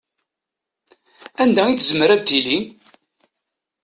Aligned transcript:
Anda 1.41 1.63
i 1.69 1.73
tezmer 1.77 2.09
ad 2.15 2.23
tili? 2.27 2.57